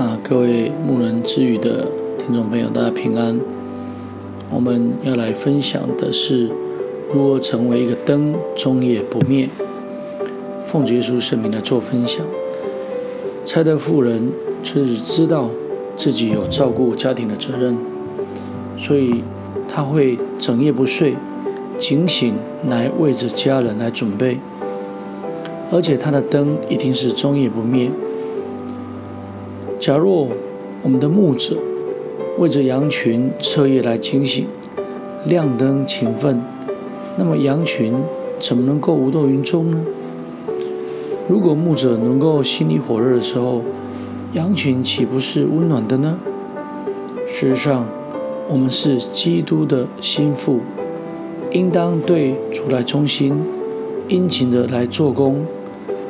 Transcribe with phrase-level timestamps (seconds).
[0.00, 1.86] 啊各位牧人之语的
[2.18, 3.38] 听众朋友，大家平安。
[4.50, 6.48] 我们要来分享的是
[7.12, 9.50] 如何成为一个灯，终夜不灭。
[10.64, 12.24] 奉耶稣圣名来做分享。
[13.44, 14.32] 蔡德妇人
[14.62, 15.50] 确实知道
[15.98, 17.76] 自己有照顾家庭的责任，
[18.78, 19.22] 所以
[19.68, 21.14] 她会整夜不睡，
[21.78, 22.32] 警醒
[22.66, 24.38] 来为着家人来准备。
[25.70, 27.90] 而且她的灯一定是终夜不灭。
[29.80, 30.28] 假若
[30.82, 31.56] 我们的牧者
[32.36, 34.46] 为着羊群彻夜来警醒、
[35.24, 36.42] 亮灯勤奋，
[37.16, 37.94] 那么羊群
[38.38, 39.82] 怎么能够无动于衷呢？
[41.26, 43.62] 如果牧者能够心里火热的时候，
[44.34, 46.18] 羊群岂不是温暖的呢？
[47.26, 47.86] 事实上，
[48.50, 50.60] 我们是基督的心腹，
[51.52, 53.32] 应当对主来忠心，
[54.08, 55.46] 殷勤的来做工，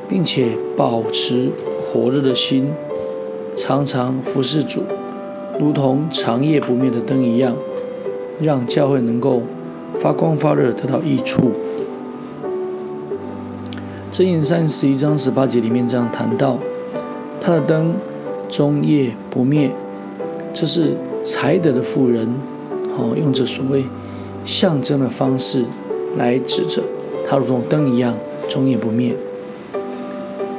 [0.09, 2.67] 并且保持火热的心。
[3.63, 4.85] 常常服侍主，
[5.59, 7.55] 如同长夜不灭的灯一样，
[8.41, 9.43] 让教会能够
[9.99, 11.53] 发光发热，得到益处。
[14.11, 16.59] 箴言三十一章十八节里面这样谈到，
[17.39, 17.93] 他的灯
[18.49, 19.71] 终夜不灭，
[20.55, 22.33] 这是才德的妇人，
[22.97, 23.85] 好用着所谓
[24.43, 25.67] 象征的方式
[26.17, 26.83] 来指着
[27.29, 28.15] 他，如同灯一样
[28.49, 29.15] 终夜不灭。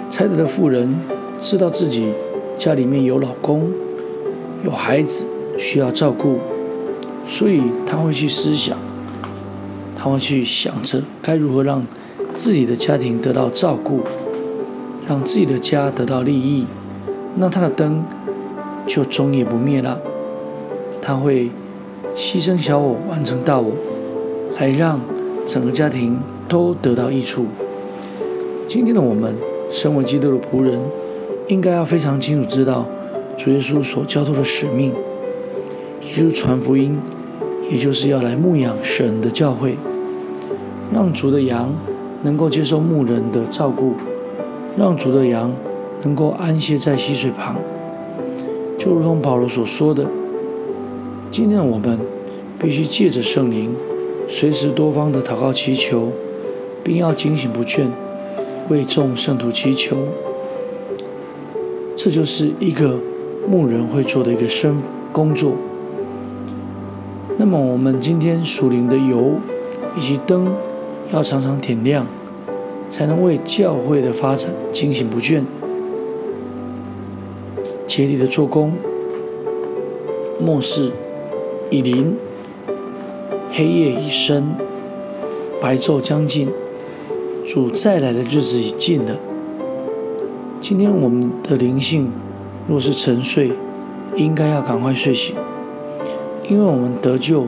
[0.08, 1.02] 才德的妇人
[1.40, 2.14] 知道自己。
[2.62, 3.72] 家里面有老公，
[4.64, 5.26] 有孩子
[5.58, 6.38] 需要照顾，
[7.26, 8.78] 所以他会去思想，
[9.96, 11.84] 他会去想着该如何让
[12.36, 14.02] 自己的家庭得到照顾，
[15.08, 16.68] 让自己的家得到利益，
[17.36, 18.04] 那他的灯
[18.86, 20.00] 就终夜不灭了。
[21.02, 21.50] 他会
[22.16, 23.72] 牺牲小我，完成大我，
[24.60, 25.02] 来让
[25.48, 27.48] 整个家庭都得到益处。
[28.68, 29.36] 今天的我们，
[29.72, 30.80] 身为基督的仆人。
[31.52, 32.86] 应该要非常清楚知道
[33.38, 34.94] 主耶稣所交托的使命，
[36.02, 36.98] 也就是传福音，
[37.70, 39.76] 也就是要来牧养神的教会，
[40.94, 41.76] 让主的羊
[42.24, 43.96] 能够接受牧人的照顾，
[44.78, 45.52] 让主的羊
[46.04, 47.58] 能够安歇在溪水旁。
[48.80, 50.06] 就如同保罗所说的，
[51.30, 52.00] 今天我们
[52.58, 53.76] 必须借着圣灵，
[54.26, 56.14] 随时多方的祷告祈求，
[56.82, 57.88] 并要警醒不倦，
[58.70, 59.98] 为众圣徒祈求。
[62.04, 63.00] 这就是一个
[63.48, 64.82] 牧人会做的一个生
[65.12, 65.54] 工作。
[67.38, 69.36] 那么，我们今天属灵的油
[69.96, 70.52] 以及灯
[71.14, 72.08] 要常常点亮，
[72.90, 75.44] 才能为教会的发展警醒不倦，
[77.86, 78.74] 竭力的做工。
[80.40, 80.90] 末世
[81.70, 82.16] 已临，
[83.52, 84.56] 黑夜已深，
[85.62, 86.50] 白昼将近，
[87.46, 89.20] 主再来的日子已近了。
[90.62, 92.12] 今天我们的灵性
[92.68, 93.52] 若是沉睡，
[94.16, 95.36] 应该要赶快睡醒，
[96.48, 97.48] 因为我们得救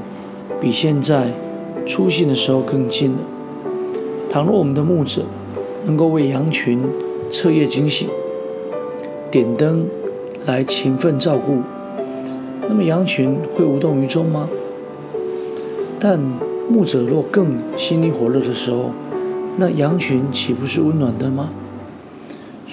[0.59, 1.31] 比现在
[1.85, 3.19] 初信的时候更近了。
[4.31, 5.25] 倘若我们的牧者
[5.85, 6.81] 能够为羊群
[7.31, 8.09] 彻夜警醒，
[9.29, 9.85] 点灯
[10.47, 11.59] 来勤奋照顾，
[12.67, 14.49] 那么羊群会无动于衷吗？
[15.99, 16.19] 但
[16.67, 18.89] 牧者若更心里火热的时候，
[19.57, 21.51] 那羊群岂不是温暖的吗？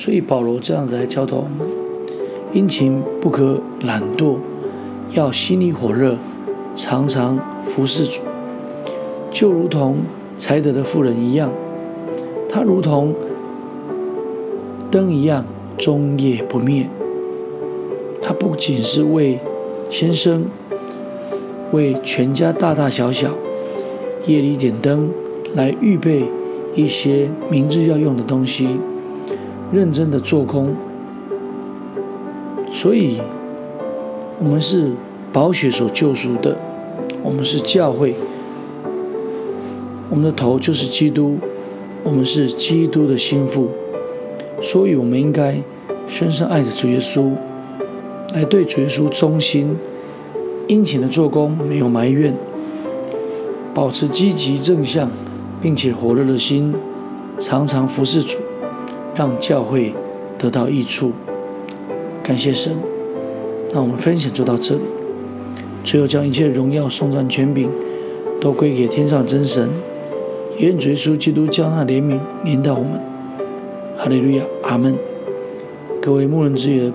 [0.00, 1.69] 所以保罗这样子来教导我们：
[2.55, 4.37] 殷勤不可懒惰，
[5.12, 6.16] 要心里火热，
[6.75, 8.22] 常常服侍主，
[9.31, 9.99] 就如同
[10.39, 11.50] 才德的妇人一样，
[12.49, 13.15] 她如同
[14.91, 15.44] 灯一样，
[15.77, 16.89] 终夜不灭。
[18.22, 19.39] 她不仅是为
[19.91, 20.47] 先生，
[21.72, 23.34] 为全家大大小小，
[24.25, 25.10] 夜里点灯
[25.55, 26.25] 来预备
[26.75, 28.78] 一些明日要用的东西。
[29.72, 30.75] 认真的做工，
[32.72, 33.20] 所以，
[34.41, 34.91] 我们是
[35.32, 36.58] 宝血所救赎的，
[37.22, 38.16] 我们是教会，
[40.10, 41.39] 我们的头就是基督，
[42.03, 43.68] 我们是基督的心腹，
[44.60, 45.62] 所以我们应该
[46.09, 47.30] 深深爱着主耶稣，
[48.34, 49.77] 来对主耶稣忠心，
[50.66, 52.34] 殷勤的做工，没有埋怨，
[53.72, 55.09] 保持积极正向，
[55.62, 56.74] 并且火热的心，
[57.39, 58.36] 常常服侍主。
[59.21, 59.93] 让教会
[60.39, 61.13] 得到益处，
[62.22, 62.75] 感谢神。
[63.71, 64.81] 那我们分享就到这里。
[65.84, 67.69] 最后将一切荣耀、颂赞、权柄
[68.41, 69.69] 都归给天上真神。
[70.57, 72.93] 愿主耶稣基督将那怜悯引导我们。
[73.99, 74.97] 哈利路亚，阿门。
[76.01, 76.91] 各位牧人之友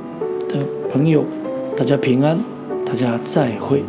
[0.50, 0.58] 的
[0.92, 1.24] 朋友，
[1.78, 2.40] 大家平安，
[2.84, 3.84] 大家再会。